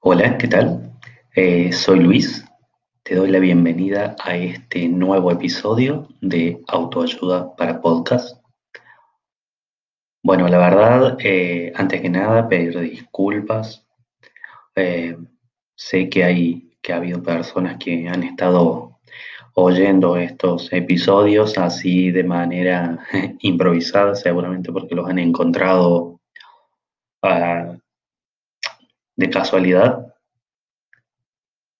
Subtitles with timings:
[0.00, 0.92] Hola, ¿qué tal?
[1.34, 2.44] Eh, soy Luis.
[3.02, 8.40] Te doy la bienvenida a este nuevo episodio de Autoayuda para Podcast.
[10.22, 13.84] Bueno, la verdad, eh, antes que nada, pedir disculpas.
[14.76, 15.16] Eh,
[15.74, 19.00] sé que hay que ha habido personas que han estado
[19.54, 22.98] oyendo estos episodios así de manera
[23.40, 26.20] improvisada, seguramente porque los han encontrado
[27.22, 27.75] ah,
[29.16, 30.06] de casualidad.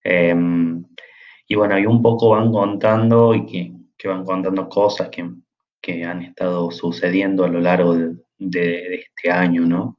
[0.02, 0.84] Em,
[1.48, 3.72] y bueno, ahí un poco van contando y que,
[4.08, 5.28] van contando cosas que,
[5.80, 9.98] que, han estado sucediendo a lo largo de, este año, ¿no?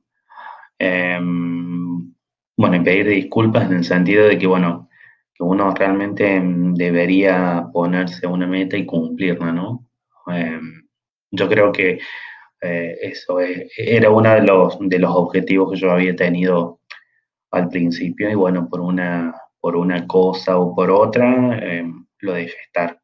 [0.80, 2.14] Em,
[2.58, 4.90] bueno, y pedir disculpas en el sentido de que, bueno,
[5.34, 9.86] que uno realmente debería ponerse una meta y cumplirla, ¿no?
[10.28, 10.88] Em,
[11.32, 12.00] yo creo que
[12.62, 16.80] eh, eso es, era uno de los, de los objetivos que yo había tenido
[17.52, 21.86] al principio y bueno, por una, por una cosa o por otra, eh,
[22.20, 23.00] lo dejé estar.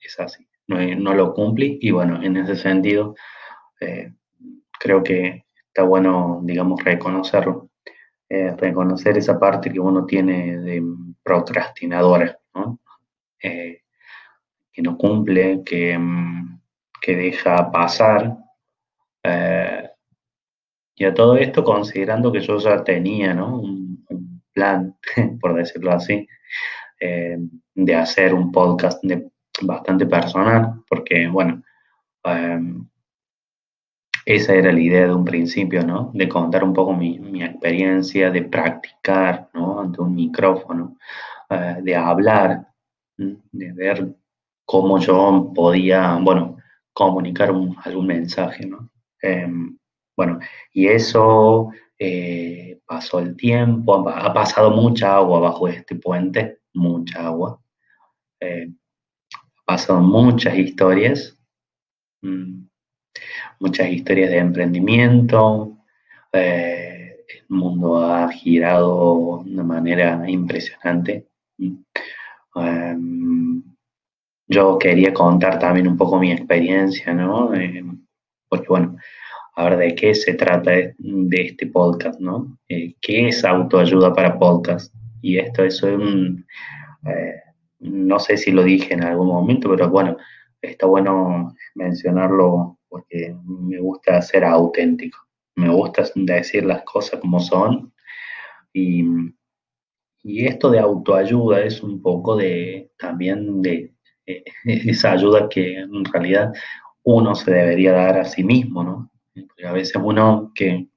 [0.00, 3.14] Es así, no, no, lo cumplí y bueno, en ese sentido,
[3.80, 4.12] eh,
[4.78, 7.70] creo que está bueno, digamos, reconocerlo,
[8.28, 10.82] eh, reconocer esa parte que uno tiene de
[11.22, 12.80] procrastinadora, ¿no?
[13.42, 13.82] Eh,
[14.72, 15.98] que no cumple, que,
[17.00, 18.36] que deja pasar.
[20.94, 23.58] Y a todo esto considerando que yo ya tenía ¿no?
[23.58, 24.96] un, plan,
[25.40, 26.26] por decirlo así,
[27.00, 27.38] eh,
[27.74, 29.02] de hacer un podcast
[29.62, 31.62] bastante personal, porque bueno,
[32.24, 32.60] eh,
[34.24, 36.10] esa era la idea de un principio, ¿no?
[36.14, 39.80] De contar un poco mi, mi experiencia, de practicar, ¿no?
[39.80, 40.96] Ante un micrófono,
[41.50, 42.68] eh, de hablar,
[43.16, 44.14] de ver
[44.64, 46.58] cómo yo podía, bueno,
[46.92, 48.90] comunicar un, algún mensaje, ¿no?
[49.20, 49.76] Em,
[50.16, 50.38] bueno,
[50.72, 57.60] y eso eh, pasó el tiempo, ha pasado mucha agua bajo este puente, mucha agua.
[58.40, 58.68] Eh,
[59.34, 61.38] ha pasado muchas historias,
[62.22, 62.64] mmm,
[63.60, 65.78] muchas historias de emprendimiento.
[66.32, 71.28] Eh, el mundo ha girado de una manera impresionante.
[72.54, 73.62] Um,
[74.46, 77.50] yo quería contar también un poco mi experiencia, ¿no?
[78.48, 78.96] Porque bueno,
[79.54, 80.94] a ver de qué se trata de,
[81.30, 82.58] este podcast, ¿no?
[82.68, 84.94] Eh, ¿Qué es autoayuda para podcast?
[85.20, 86.46] Y esto es un,
[87.06, 87.40] eh,
[87.80, 90.16] no sé si lo dije en algún momento, pero bueno,
[90.60, 95.18] está bueno mencionarlo porque me gusta ser auténtico,
[95.56, 97.92] me gusta decir las cosas como son
[98.72, 99.04] y,
[100.22, 103.94] y esto de autoayuda es un poco de también de
[104.26, 106.52] eh, esa ayuda que en realidad
[107.04, 109.11] uno se debería dar a sí mismo, ¿no?
[109.64, 110.88] A veces uno, ¿qué,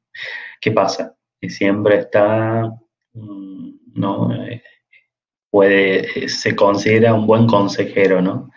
[0.59, 1.15] qué pasa?
[1.39, 2.71] Que siempre está,
[3.13, 4.33] mm, ¿no?
[4.33, 4.63] Eh,
[5.49, 8.51] puede, se considera un buen consejero, ¿no?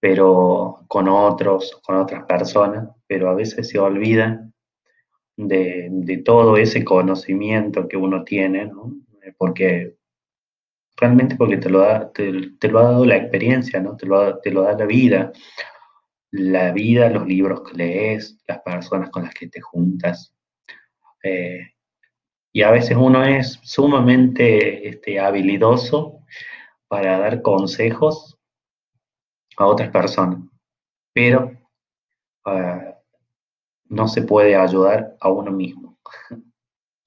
[0.00, 4.48] Pero con otros, con otras personas, pero a veces se olvida
[5.36, 8.92] de, de todo ese conocimiento que uno tiene, ¿no?
[9.36, 9.96] Porque
[10.96, 13.96] realmente porque te lo, da, te, te, lo ha dado la experiencia, ¿no?
[13.96, 15.32] Te lo, te lo da la vida
[16.30, 20.34] la vida, los libros que lees, las personas con las que te juntas.
[21.22, 21.72] Eh,
[22.52, 26.20] y a veces uno es sumamente este, habilidoso
[26.88, 28.38] para dar consejos
[29.56, 30.40] a otras personas,
[31.12, 31.52] pero
[32.46, 32.94] uh,
[33.86, 35.98] no se puede ayudar a uno mismo.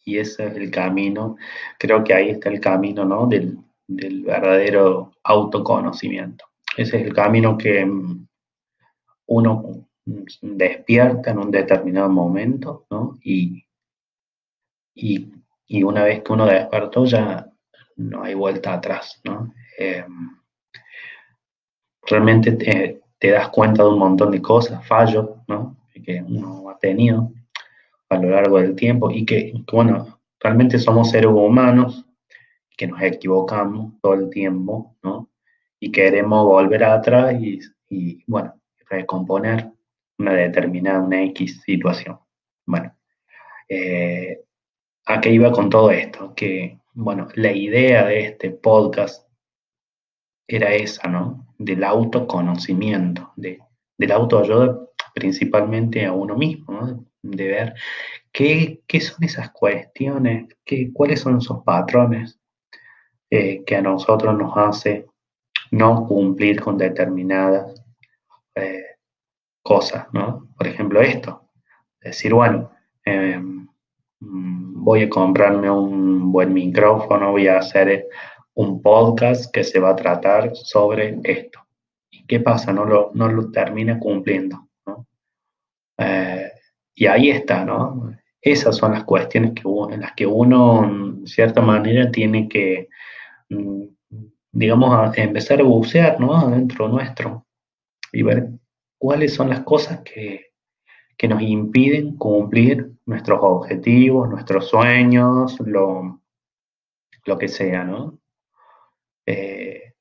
[0.05, 1.37] y ese es el camino,
[1.79, 3.27] creo que ahí está el camino ¿no?
[3.27, 6.45] del, del verdadero autoconocimiento.
[6.77, 7.85] Ese es el camino que
[9.31, 9.87] uno
[10.41, 13.17] despierta en un determinado momento, ¿no?
[13.23, 13.65] Y,
[14.93, 15.31] y,
[15.67, 17.47] y una vez que uno despertó ya
[17.95, 19.53] no hay vuelta atrás, ¿no?
[19.79, 20.05] Eh,
[22.03, 25.77] realmente te, te, das cuenta de un montón de cosas, fallos, ¿no?
[26.03, 27.31] Que uno ha tenido
[28.09, 32.05] a lo largo del tiempo y que, bueno, realmente somos seres humanos
[32.75, 35.29] que nos equivocamos todo el tiempo, ¿no?
[35.79, 38.60] Y queremos volver atrás y, y bueno,
[38.91, 39.71] recomponer
[40.19, 42.19] una determinada, una X situación.
[42.65, 42.95] Bueno,
[43.67, 44.41] eh,
[45.05, 46.33] ¿a qué iba con todo esto?
[46.35, 49.27] Que, bueno, la idea de este podcast
[50.47, 51.47] era esa, ¿no?
[51.57, 53.59] Del autoconocimiento, de,
[53.97, 54.79] del autoayuda
[55.13, 57.05] principalmente a uno mismo, ¿no?
[57.23, 57.73] De ver
[58.31, 62.39] qué, qué son esas cuestiones, qué, cuáles son esos patrones
[63.29, 65.07] eh, que a nosotros nos hace
[65.71, 67.81] no cumplir con determinadas
[68.55, 68.85] eh,
[69.63, 70.47] cosas, ¿no?
[70.57, 71.49] Por ejemplo, esto.
[72.01, 72.71] Decir, bueno,
[73.05, 78.07] eh, mm, voy a comprarme un buen micrófono, voy a hacer
[78.53, 81.59] un podcast que se va a tratar sobre esto.
[82.09, 82.73] ¿Y qué pasa?
[82.73, 84.67] No lo, no lo termina cumpliendo.
[85.97, 86.51] Eh,
[86.95, 88.11] y ahí está, ¿no?
[88.41, 89.63] Esas son las cuestiones que,
[89.93, 92.89] en las que uno, en cierta manera, tiene que,
[93.49, 93.83] mm,
[94.51, 96.35] digamos, empezar a bucear, ¿no?
[96.35, 97.45] Adentro nuestro
[98.11, 98.49] y ver
[98.97, 100.49] cuáles son las cosas que,
[101.29, 106.19] nos impiden cumplir nuestros objetivos, nuestros sueños, lo,
[107.25, 108.17] lo que sea, ¿no?
[109.27, 109.93] Eh,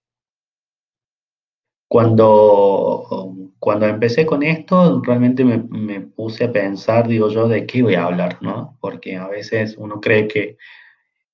[1.87, 7.97] cuando, cuando empecé con esto, realmente me, puse a pensar, digo yo, de qué voy
[7.97, 8.79] a hablar, ¿no?
[8.81, 10.57] Porque a veces uno cree que,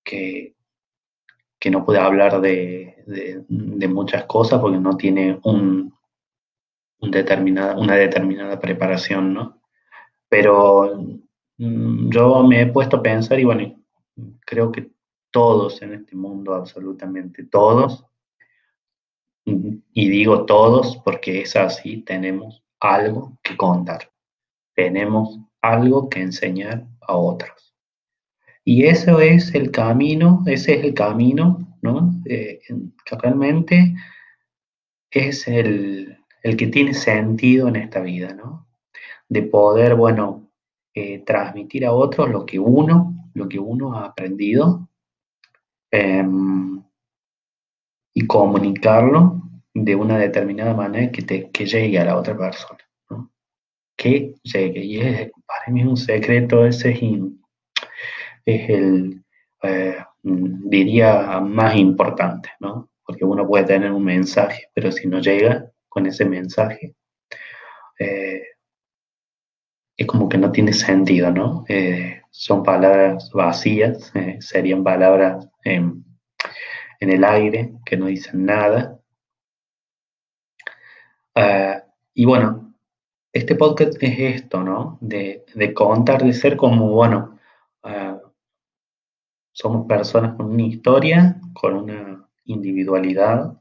[0.02, 0.54] que,
[1.70, 3.44] no puede hablar de,
[3.88, 5.95] muchas cosas porque no tiene un,
[7.00, 9.62] determinada, una determinada preparación, ¿no?
[10.28, 11.02] Pero
[11.58, 13.76] mm, yo me he puesto a pensar y bueno,
[14.44, 14.90] creo que
[15.30, 18.04] todos en este mundo, absolutamente todos,
[19.46, 24.10] y digo todos porque es así, tenemos algo que contar,
[24.74, 27.74] tenemos algo que enseñar a otros.
[28.64, 32.20] Y eso es el camino, ese es el camino, ¿no?
[32.24, 32.60] Eh,
[33.22, 33.94] realmente
[35.10, 36.18] es el,
[36.54, 38.68] que tiene sentido en esta vida, ¿no?
[39.28, 40.50] De poder, bueno,
[40.94, 44.88] eh, transmitir a otros lo que uno, lo que uno ha aprendido
[45.90, 46.82] em,
[48.14, 49.42] y comunicarlo
[49.74, 53.30] de una determinada manera que, te, que llegue a la otra persona, ¿no?
[53.96, 54.84] Que llegue.
[54.84, 57.00] Y es, para mí es un secreto, ese es,
[58.44, 59.24] es el,
[59.62, 62.88] eh, diría, más importante, ¿no?
[63.04, 66.94] Porque uno puede tener un mensaje, pero si no llega con ese mensaje,
[67.98, 68.42] eh,
[69.96, 71.64] es como que no tiene sentido, ¿no?
[71.70, 76.04] Eh, son palabras vacías, serían palabras en,
[77.00, 79.00] el aire que no dicen nada,
[81.34, 81.82] Ah,
[82.14, 82.74] y bueno,
[83.32, 84.98] este podcast es esto, ¿no?
[85.00, 85.44] De,
[85.74, 87.38] contar, de ser como, bueno,
[87.82, 88.18] ah,
[89.52, 93.52] somos personas con una historia, con una individualidad,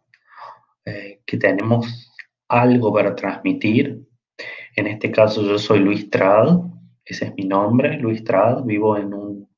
[0.86, 2.15] eh, que tenemos
[2.62, 4.06] algo para transmitir.
[4.76, 6.60] En este caso yo soy Luis Trad,
[7.06, 9.50] ese es mi nombre, Luis Trad, vivo en, un,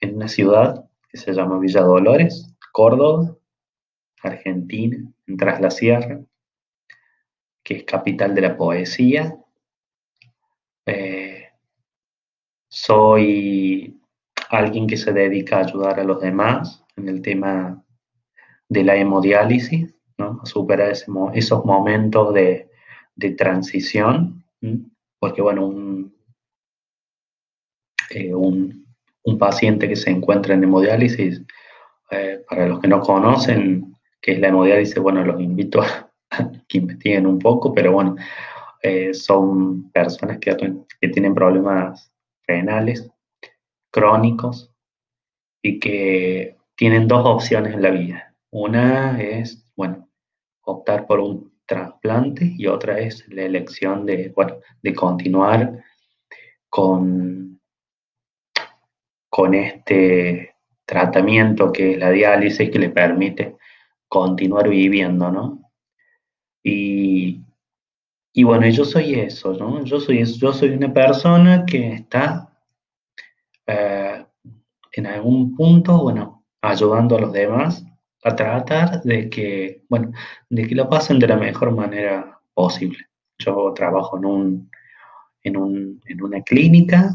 [0.00, 3.36] en una ciudad que se llama Villa Dolores, Córdoba,
[4.22, 6.20] Argentina, en Tras la Sierra
[7.66, 9.36] que es capital de la poesía.
[10.86, 11.48] Eh,
[12.68, 14.00] soy
[14.50, 17.84] alguien que se dedica a ayudar a los demás en el tema
[18.68, 20.40] de la hemodiálisis, ¿no?
[20.44, 22.68] superar esos momentos de,
[23.36, 24.44] transición,
[25.18, 26.10] porque bueno,
[28.10, 28.84] eh, un,
[29.38, 31.42] paciente que se encuentra en hemodiálisis,
[32.10, 35.82] eh, para los que no conocen qué es la hemodiálisis, bueno, los invito
[36.30, 38.16] a, que investiguen un poco, pero bueno,
[38.82, 40.56] eh, son personas que,
[41.00, 42.12] que tienen problemas
[42.46, 43.10] renales
[43.90, 44.72] crónicos
[45.62, 48.34] y que tienen dos opciones en la vida.
[48.50, 50.05] Una es, bueno,
[50.66, 54.32] optar por un trasplante y otra es la elección de,
[54.82, 55.84] de continuar
[56.68, 57.60] con,
[59.28, 60.54] con este
[60.84, 63.56] tratamiento que es la diálisis que le permite
[64.08, 65.62] continuar viviendo, ¿no?
[66.62, 67.42] Y,
[68.42, 69.84] bueno, yo soy eso, ¿no?
[69.84, 72.52] Yo soy, yo soy una persona que está
[73.66, 74.24] eh,
[74.92, 77.84] en algún punto, bueno, ayudando a los demás
[78.26, 80.12] a tratar de que, bueno,
[80.50, 82.98] de que lo pasen de la mejor manera posible.
[83.38, 84.70] Yo trabajo en, un,
[85.42, 87.14] en, un, en una clínica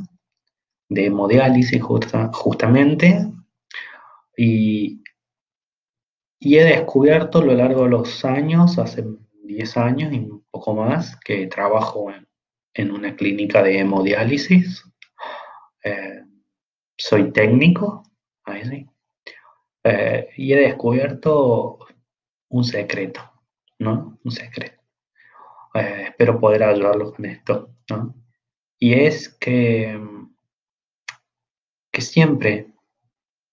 [0.88, 1.82] de hemodiálisis
[2.34, 3.28] justamente
[4.38, 5.02] y,
[6.40, 9.06] he descubierto a lo largo de los años, hace
[9.44, 12.12] 10 años y un poco más que trabajo
[12.74, 14.84] en, una clínica de hemodiálisis.
[15.84, 16.24] Eh,
[16.98, 18.04] soy técnico,
[19.84, 21.80] eh, y he descubierto
[22.50, 23.22] un secreto,
[23.80, 24.20] ¿no?
[24.24, 24.82] Un secreto.
[25.74, 28.14] Eh, espero poder ayudarlos con esto, ¿no?
[28.80, 30.00] Y es que,
[31.92, 32.68] que siempre,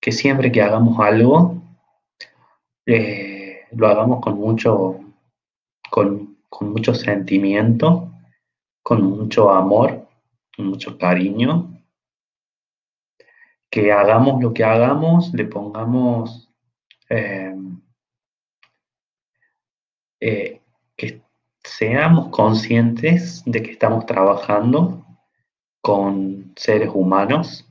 [0.00, 1.62] que siempre que hagamos algo,
[3.72, 4.98] lo hagamos con mucho
[5.90, 8.12] con, mucho sentimiento,
[8.82, 10.08] con mucho amor,
[10.56, 11.77] con mucho cariño,
[13.70, 16.50] que hagamos lo que hagamos, le pongamos
[17.10, 17.54] eh,
[20.20, 20.60] eh,
[20.96, 21.22] que
[21.62, 25.04] seamos conscientes de que estamos trabajando
[25.80, 27.68] con seres humanos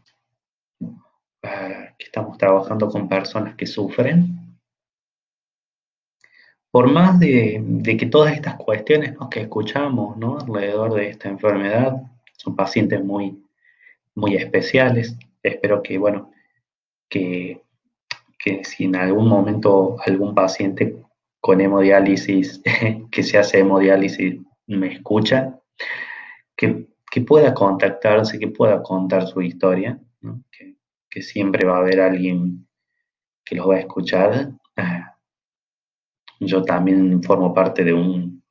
[1.43, 4.57] eh, que estamos trabajando con personas que sufren,
[6.71, 10.37] por más de, que todas estas cuestiones que escuchamos ¿no?
[10.39, 12.01] alrededor de esta enfermedad
[12.37, 13.43] son pacientes muy,
[14.13, 15.17] muy especiales,
[15.49, 16.31] espero que, bueno,
[17.09, 17.61] que,
[18.37, 20.97] que si en algún momento algún paciente
[21.39, 22.61] con hemodiálisis,
[23.11, 25.59] que se hace hemodiálisis, me escucha,
[26.55, 26.87] que,
[27.25, 29.99] pueda contactarse, que pueda contar su historia,
[30.51, 30.75] que,
[31.21, 32.67] siempre va a haber alguien
[33.43, 34.51] que los va a escuchar.
[34.75, 35.17] Ah,
[36.39, 38.43] yo también formo parte de un,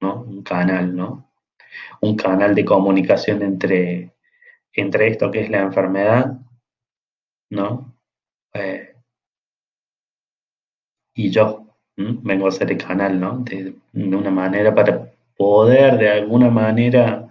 [0.00, 1.30] un canal, ¿no?
[2.00, 4.12] Un canal de comunicación entre,
[4.80, 6.38] entre esto que es la enfermedad,
[7.50, 7.94] ¿no?
[8.54, 8.94] Eh,
[11.14, 13.38] y yo vengo a hacer el canal, ¿no?
[13.38, 17.28] De, una manera para poder de alguna manera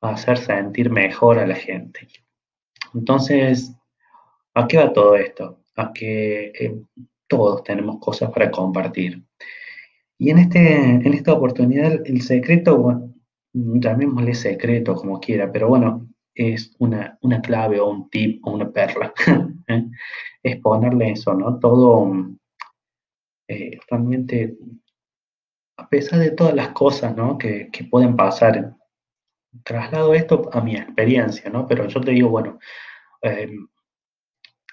[0.00, 2.08] hacer sentir mejor a la gente.
[2.94, 3.74] Entonces,
[4.54, 5.60] ¿a qué va todo esto?
[5.76, 6.80] A que eh,
[7.28, 9.22] todos tenemos cosas para compartir.
[10.18, 13.14] Y en, este, en esta oportunidad el secreto, bueno,
[13.52, 16.06] llamémosle secreto como quiera, pero bueno,
[16.36, 19.12] es una, una clave o un tip o una perla.
[19.68, 19.84] ¿eh?
[20.42, 21.58] es ponerle eso, ¿no?
[21.58, 22.08] Todo
[23.48, 24.56] eh, realmente,
[25.76, 27.36] a pesar de todas las cosas ¿no?
[27.38, 28.74] que, que pueden pasar
[29.64, 31.66] traslado esto a mi experiencia, ¿no?
[31.66, 32.58] Pero yo te digo, bueno,
[33.22, 33.66] em,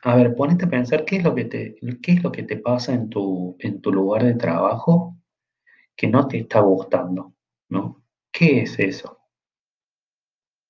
[0.03, 2.57] a ver, ponete a pensar qué es lo que te, qué es lo que te
[2.57, 5.15] pasa en tu, en tu lugar de trabajo
[5.95, 7.33] que no te está gustando,
[7.69, 8.03] ¿no?
[8.31, 9.22] ¿Qué es eso?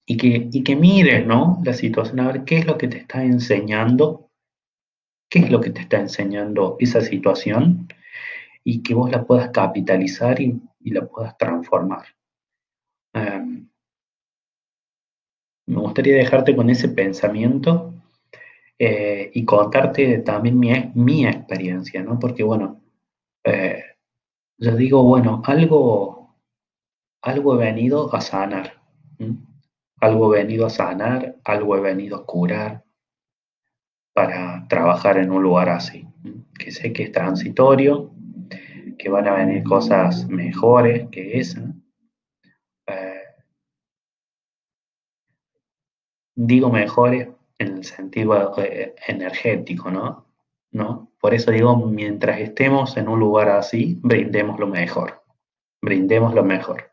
[0.05, 1.61] Y que, y que mires, ¿no?
[1.63, 4.29] La situación, a ver qué es lo que te está enseñando,
[5.29, 7.87] qué es lo que te está enseñando esa situación
[8.63, 12.05] y que vos la puedas capitalizar y, la puedas transformar.
[13.13, 13.69] Em,
[15.65, 17.93] me gustaría dejarte con ese pensamiento
[18.77, 22.19] eh, y contarte también mi, mi, experiencia, ¿no?
[22.19, 22.81] Porque, bueno,
[23.43, 23.83] eh,
[24.57, 26.35] yo digo, bueno, algo,
[27.21, 28.81] algo he venido a sanar,
[30.03, 32.83] algo he venido a sanar, algo he venido a curar
[34.13, 36.05] para trabajar en un lugar así,
[36.59, 38.11] que sé que es transitorio,
[38.97, 41.73] que van a venir cosas mejores que esa,
[46.35, 50.25] digo mejores en el sentido eh, energético, ¿no?
[50.71, 51.11] ¿no?
[51.21, 55.23] Por eso digo, mientras estemos en un lugar así, brindemos lo mejor,
[55.81, 56.92] brindemos lo mejor.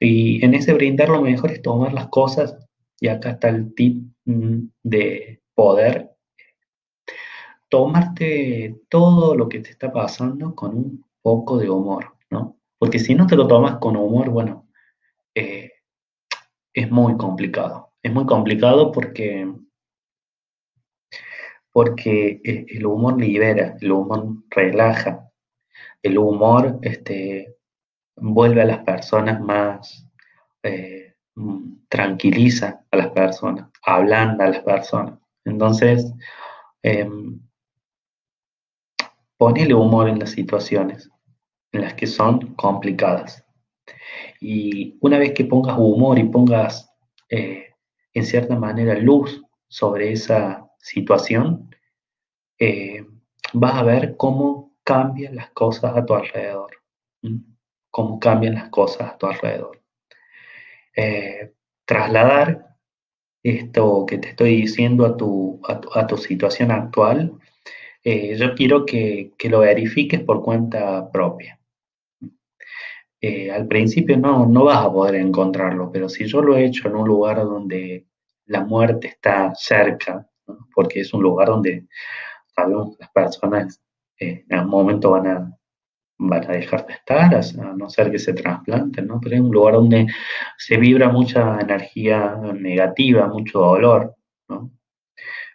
[0.00, 2.56] Y en ese brindar lo mejor es tomar las cosas,
[3.00, 6.10] y acá está el tip mm, de poder,
[7.68, 12.56] tomarte todo lo que te está pasando con un poco de humor, ¿no?
[12.78, 14.68] Porque si no te lo tomas con humor, bueno,
[15.34, 15.72] eh,
[16.72, 19.52] es muy complicado es muy complicado porque,
[21.72, 25.28] porque eh, el humor libera, el humor relaja,
[26.02, 27.55] el humor este,
[28.16, 30.06] vuelve a las personas más,
[30.62, 31.14] eh,
[31.88, 35.18] tranquiliza a las personas, ablanda a las personas.
[35.44, 36.12] Entonces,
[36.82, 37.08] eh,
[39.36, 41.10] ponele humor en las situaciones
[41.72, 43.44] en las que son complicadas.
[44.40, 46.90] Y una vez que pongas humor y pongas
[47.28, 47.74] eh,
[48.14, 51.70] en cierta manera, luz sobre esa situación,
[52.58, 53.04] eh,
[53.52, 56.70] vas a ver cómo cambian las cosas a tu alrededor.
[57.96, 59.80] Cómo cambian las cosas a tu alrededor.
[60.94, 61.54] Eh,
[61.86, 62.76] trasladar
[63.42, 67.32] esto que te estoy diciendo a tu, a tu, situación actual,
[68.04, 71.58] eh, yo quiero que, que, lo verifiques por cuenta propia.
[73.18, 76.88] Eh, al principio no, no vas a poder encontrarlo, pero si yo lo he hecho
[76.88, 78.04] en un lugar donde
[78.44, 80.28] la muerte está cerca,
[80.74, 81.86] porque es un lugar donde
[82.54, 83.80] sabemos las personas
[84.18, 85.58] en algún momento van a,
[86.18, 87.42] van a dejar de estar, a
[87.76, 89.20] no ser que se trasplanten, ¿no?
[89.20, 90.06] pero es un lugar donde
[90.56, 94.14] se vibra mucha energía negativa, mucho dolor.
[94.48, 94.70] ¿no?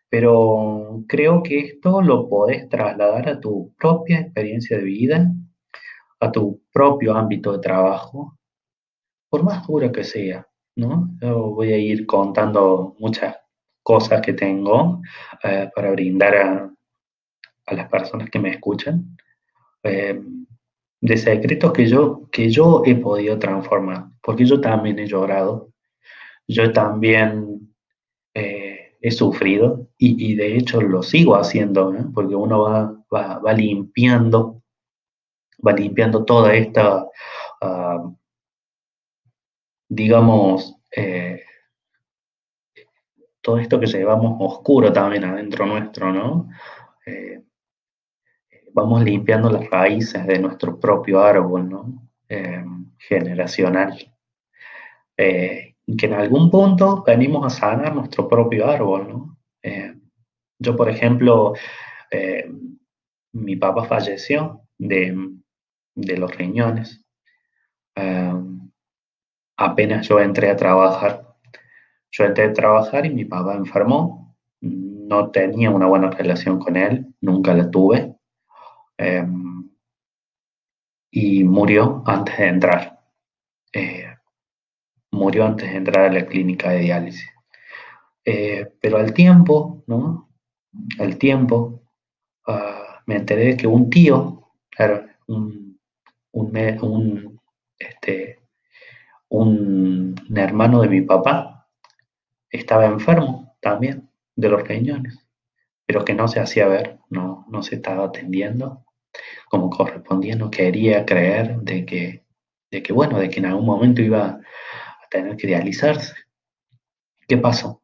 [0.10, 5.32] Pero creo que esto lo podés trasladar a tu propia experiencia de vida
[6.22, 8.38] a tu propio ámbito de trabajo,
[9.30, 11.10] por más dura que sea, ¿no?
[11.20, 13.36] Yo voy a ir contando muchas
[13.84, 15.02] cosas que tengo
[15.44, 16.72] eh, para brindar a,
[17.72, 19.18] las personas que me escuchan,
[19.84, 20.22] eh,
[21.02, 25.70] de secretos que yo, que yo he podido transformar, porque yo también he llorado,
[26.48, 27.76] yo también
[28.34, 34.62] eh, he sufrido y, de hecho lo sigo haciendo, porque uno va, va, va limpiando
[35.66, 37.06] va limpiando toda esta,
[37.62, 38.12] ah,
[39.90, 41.44] digamos, eh,
[43.42, 46.50] todo esto que llevamos oscuro también adentro nuestro, ¿no?
[47.06, 47.42] Eh,
[48.74, 51.70] vamos limpiando las raíces de nuestro propio árbol.
[52.30, 52.64] Eh,
[52.98, 53.98] generacional.
[55.18, 59.38] Eh, que en algún punto venimos a sanar nuestro propio árbol, ¿no?
[60.60, 61.54] yo, por ejemplo,
[63.34, 65.18] mi papá falleció de,
[65.96, 67.04] de los riñones.
[69.58, 71.32] apenas yo entré a trabajar
[72.12, 74.36] yo entré a trabajar y mi papá enfermó.
[74.60, 78.16] No tenía una buena relación con él, nunca la tuve.
[79.02, 79.68] Em,
[81.10, 83.00] y murió antes de entrar.
[83.74, 84.06] Eh,
[85.12, 87.28] murió antes de entrar a la clínica de diálisis.
[88.24, 90.30] Eh, pero al tiempo, ¿no?
[91.00, 91.82] Al tiempo,
[92.46, 94.52] ah, me enteré de que un tío,
[95.28, 95.80] un,
[96.34, 97.42] un,
[97.80, 98.40] este,
[99.30, 101.68] un hermano de mi papá,
[102.52, 105.28] estaba enfermo también de los riñones,
[105.88, 108.86] pero que no se hacía ver, no, no se estaba atendiendo
[109.50, 112.26] como correspondía, no quería creer de que,
[112.72, 114.40] de que, bueno, de que en algún momento iba a
[115.10, 116.16] tener que dializarse.
[117.28, 117.82] ¿Qué pasó?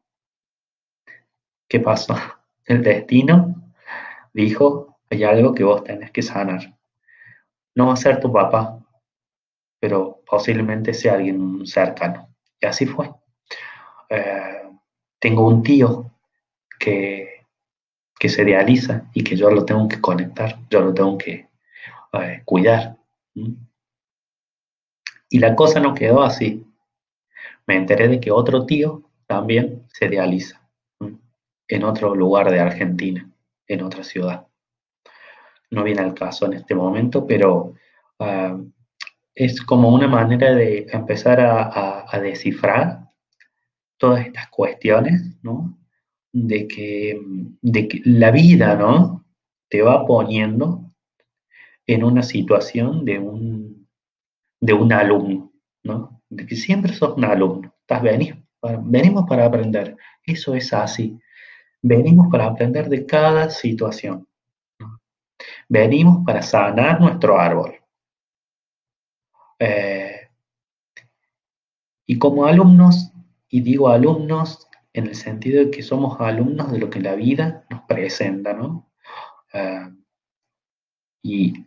[1.68, 2.14] ¿Qué pasó?
[2.64, 3.72] El destino
[4.32, 6.76] dijo, hay algo que vos tenés que sanar.
[7.74, 8.78] No va a ser tu papá,
[9.80, 12.34] pero posiblemente sea alguien cercano.
[12.60, 13.10] Y así fue.
[14.10, 14.62] Eh,
[15.18, 16.10] tengo un tío
[16.78, 17.27] que,
[18.18, 21.48] que se idealiza y que yo lo tengo que conectar, yo lo tengo que
[22.12, 22.96] eh, cuidar.
[25.30, 26.66] Y la cosa no quedó así.
[27.66, 30.68] Me enteré de que otro tío también se idealiza
[31.68, 33.30] en otro lugar de Argentina,
[33.66, 34.46] en otra ciudad.
[35.70, 37.74] No viene al caso en este momento, pero
[38.18, 38.58] ah,
[39.34, 43.08] es como una manera de empezar a descifrar
[43.98, 45.77] todas estas cuestiones, ¿no?
[46.32, 47.20] De que,
[47.62, 49.24] de que la vida, ¿no?
[49.68, 50.92] Te va poniendo
[51.86, 53.88] en una situación de un,
[54.60, 56.22] de un alumno, ¿no?
[56.28, 57.74] De que siempre sos un alumno.
[57.80, 58.02] Estás,
[58.84, 59.96] venimos para aprender.
[60.22, 61.18] Eso es así.
[61.80, 64.26] Venimos para aprender de cada situación.
[65.68, 67.74] Venimos para sanar nuestro árbol.
[69.58, 70.28] Eh,
[72.06, 73.12] y como alumnos
[73.48, 77.64] y digo alumnos en el sentido de que somos alumnos de lo que la vida
[77.70, 78.90] nos presenta, ¿no?
[79.52, 79.90] Ah,
[81.22, 81.66] y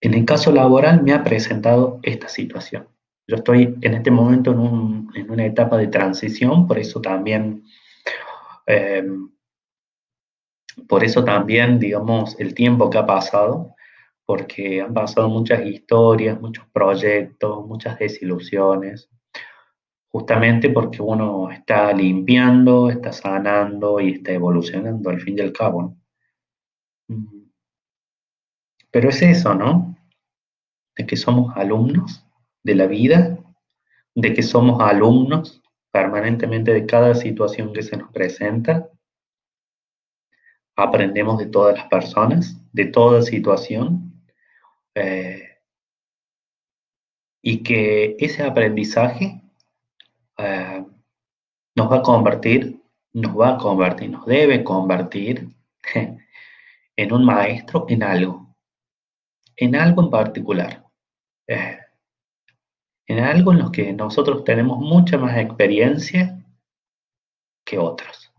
[0.00, 2.88] en el caso laboral me ha presentado esta situación.
[3.26, 7.64] Yo estoy en este momento en, una etapa de transición, por eso también,
[8.66, 9.30] em,
[10.88, 13.74] por eso también, digamos, el tiempo que ha pasado,
[14.24, 19.10] porque han pasado muchas historias, muchos proyectos, muchas desilusiones,
[20.12, 25.96] justamente porque uno está limpiando, está sanando y está evolucionando al fin y al cabo.
[27.08, 27.48] Mm.
[28.90, 29.96] Pero es eso, ¿no?
[30.96, 32.26] De que somos alumnos
[32.64, 33.38] de la vida,
[34.14, 38.90] de que somos alumnos permanentemente de cada situación que se nos presenta.
[40.76, 44.24] Aprendemos de todas las personas, de toda situación.
[44.96, 45.46] Eh,
[47.42, 49.40] y que ese aprendizaje
[50.40, 50.84] eh,
[51.76, 52.80] nos va a convertir,
[53.12, 55.48] nos va a convertir, nos debe convertir
[56.96, 58.54] en un maestro en algo,
[59.56, 60.84] en algo en particular,
[61.46, 61.78] eh,
[63.06, 66.44] en algo en lo que nosotros tenemos mucha más experiencia
[67.64, 68.32] que otros.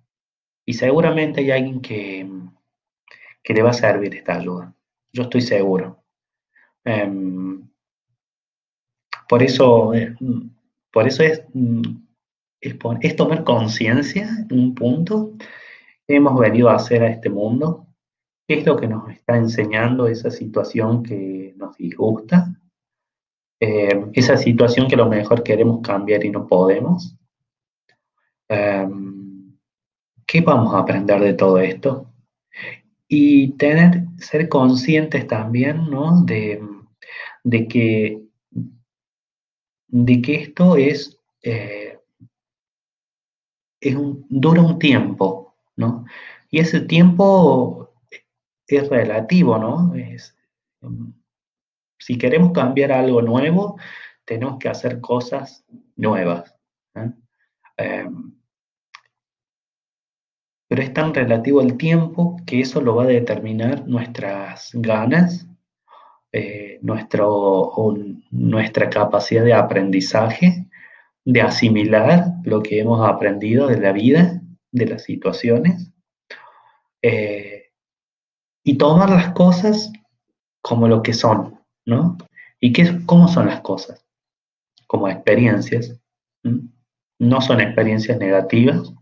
[0.66, 2.30] Y seguramente hay alguien que,
[3.44, 4.74] que le va a servir esta ayuda.
[5.12, 6.04] Yo estoy seguro.
[6.84, 7.70] Em,
[9.28, 10.16] por eso, eh,
[10.92, 11.82] por eso es, mm,
[12.62, 15.34] es, tomar conciencia en un punto
[16.08, 17.88] hemos venido a hacer a este mundo,
[18.48, 22.54] qué es lo que nos está enseñando esa situación que nos disgusta,
[23.60, 27.16] eh, esa situación que a lo mejor queremos cambiar y no podemos.
[28.50, 29.58] Em,
[30.26, 32.12] ¿Qué vamos a aprender de todo esto?
[33.08, 36.24] Y tener, ser conscientes también ¿no?
[36.24, 36.62] de,
[37.44, 38.21] de que
[39.92, 42.00] de que esto es, eh,
[43.80, 46.06] es un, dura un tiempo, ¿no?
[46.50, 47.94] Y ese tiempo
[48.68, 49.94] es relativo, ¿no?
[49.96, 50.36] Es,
[50.82, 51.14] em,
[52.00, 53.78] si queremos cambiar algo nuevo,
[54.26, 56.56] tenemos que hacer cosas nuevas.
[56.96, 57.12] ¿eh?
[57.78, 58.34] Em,
[60.68, 65.51] pero es tan relativo el tiempo que eso lo va a determinar nuestras ganas
[66.34, 67.74] eh, nuestro,
[68.32, 70.68] nuestra capacidad de aprendizaje,
[71.26, 74.42] de asimilar lo que hemos aprendido de la vida
[74.72, 75.92] de las situaciones
[77.02, 77.72] eh,
[78.64, 79.92] y tomar las cosas
[80.62, 82.18] como lo que son, ¿no?
[82.60, 84.06] ¿Y qué, cómo son las cosas?
[84.88, 86.00] Como experiencias.
[87.20, 88.94] No son experiencias negativas,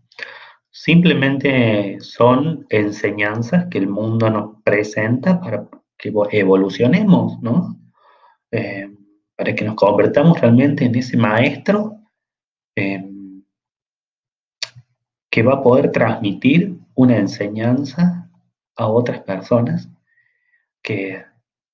[0.70, 5.68] simplemente son enseñanzas que el mundo nos presenta para
[6.00, 7.76] que evolucionemos, ¿no?
[8.50, 8.88] Eh,
[9.36, 11.98] para que nos convertamos realmente en ese maestro
[12.74, 13.42] em,
[15.30, 18.28] que va a poder transmitir una enseñanza
[18.76, 19.88] a otras personas
[20.82, 21.24] que,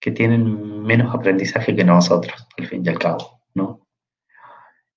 [0.01, 3.87] que tienen menos aprendizaje que nosotros, al fin y al cabo, ¿no?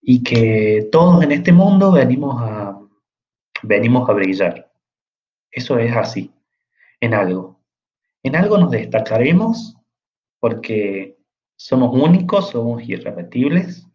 [0.01, 2.79] Y que todos en este mundo venimos a,
[3.63, 4.71] venimos a brillar.
[5.51, 6.31] Eso es así,
[6.99, 7.58] en algo.
[8.23, 9.77] En algo nos destacaremos
[10.39, 11.17] porque
[11.55, 13.87] somos únicos, somos irrepetibles,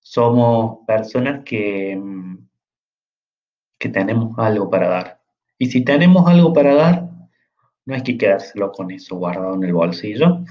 [0.00, 2.00] somos personas que,
[3.78, 5.22] que tenemos algo para dar.
[5.58, 7.10] Y si tenemos algo para dar,
[7.86, 10.44] no hay que quedárselo con eso guardado en el bolsillo,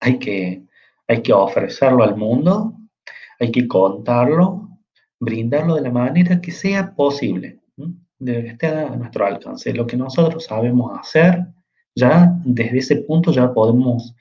[0.00, 0.64] hay que,
[1.06, 2.74] hay que ofrecerlo al mundo,
[3.38, 4.68] hay que contarlo,
[5.20, 7.60] brindarlo de la manera que sea posible,
[8.18, 9.72] de que esté a nuestro alcance.
[9.72, 11.46] Lo que nosotros sabemos hacer,
[11.94, 14.14] ya desde ese punto ya podemos,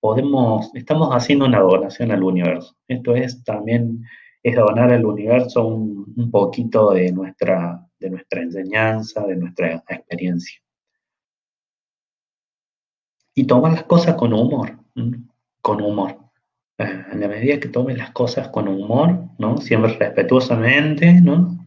[0.00, 2.76] podemos, estamos haciendo una donación al universo.
[2.88, 4.04] Esto es también,
[4.42, 10.64] es donar al universo un, un poquito de nuestra, de nuestra enseñanza, de nuestra experiencia
[13.34, 14.78] y tomar las cosas con humor,
[15.60, 16.18] con humor.
[16.78, 19.58] Eh, en la medida que tomes las cosas con humor, ¿no?
[19.58, 21.58] Siempre respetuosamente, ¿no?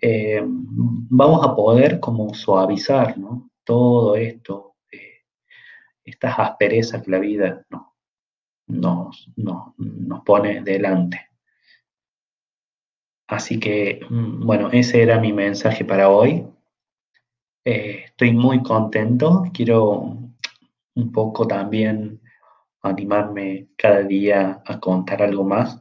[0.00, 3.50] Eh, vamos a poder como suavizar, ¿no?
[3.64, 5.24] Todo esto, eh,
[6.04, 7.96] estas asperezas que la vida ¿no?
[8.66, 11.28] nos, nos pone delante.
[13.28, 16.46] Así que, mm, bueno, ese era mi mensaje para hoy.
[17.64, 19.44] estoy muy contento.
[19.54, 20.18] Quiero
[20.94, 22.20] un poco también
[22.82, 25.80] animarme cada día a contar algo más.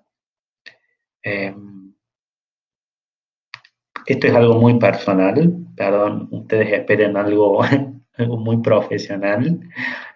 [1.24, 1.81] Em,
[4.12, 7.62] esto es algo muy personal, perdón, ustedes esperen algo,
[8.17, 9.62] algo muy profesional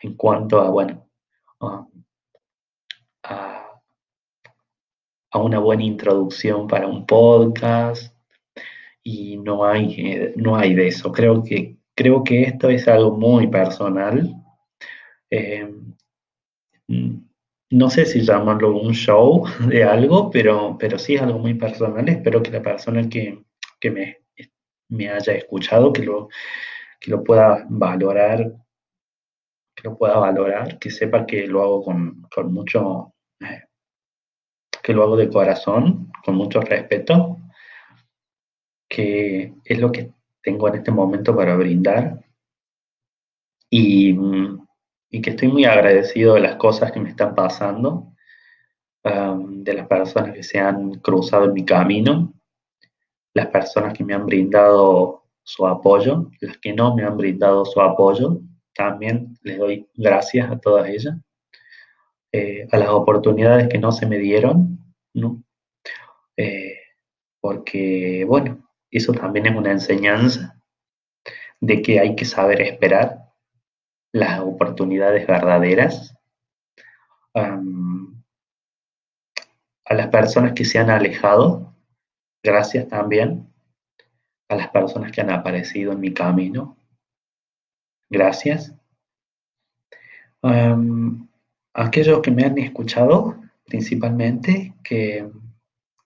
[0.02, 1.08] en cuanto a, bueno,
[1.62, 1.88] a,
[5.34, 8.16] una buena introducción para un podcast
[9.04, 11.12] y no hay, eh, no hay de eso.
[11.12, 14.34] Creo que, creo que esto es algo muy personal
[16.88, 17.26] mm,
[17.72, 22.08] no sé si llamarlo un show de algo, pero, pero sí es algo muy personal.
[22.08, 23.44] Espero que la persona que,
[23.92, 24.18] me,
[24.90, 26.30] me, haya escuchado, que lo,
[27.00, 28.54] que lo pueda valorar,
[29.76, 33.64] que lo pueda valorar, que sepa que lo hago con, mucho, eh,
[34.82, 37.38] que lo hago de corazón, con mucho respeto,
[38.90, 42.24] que es lo que tengo en este momento para brindar.
[43.70, 44.16] Y
[45.16, 48.12] y que estoy muy agradecido de las cosas que me están pasando,
[49.02, 52.34] de las personas que se han cruzado en mi camino,
[53.36, 57.80] las personas que me han brindado su apoyo, las que no me han brindado su
[57.82, 58.40] apoyo,
[58.74, 61.18] también les doy gracias a todas ellas,
[62.32, 64.80] eh, a las oportunidades que no se me dieron,
[65.14, 65.44] ¿no?
[66.38, 66.78] Eh,
[67.40, 70.60] porque, bueno, eso también es una enseñanza
[71.60, 73.20] de que hay que saber esperar
[74.14, 76.14] las oportunidades verdaderas,
[77.34, 77.60] a
[79.94, 81.75] las personas que se han alejado,
[82.46, 83.52] gracias también
[84.48, 86.78] a las personas que han aparecido en mi camino,
[88.10, 88.74] gracias.
[91.74, 95.28] aquellos que me han escuchado, principalmente, que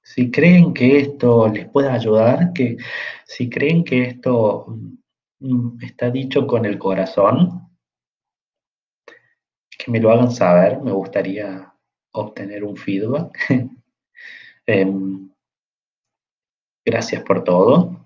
[0.02, 2.78] si creen que esto les puede ayudar, que
[3.26, 4.66] si creen que esto
[5.40, 7.70] mm, está dicho con el corazón,
[9.70, 11.74] que me lo hagan saber, me gustaría
[12.14, 13.38] obtener un feedback.
[14.66, 15.30] Em,
[16.90, 18.06] gracias por todo.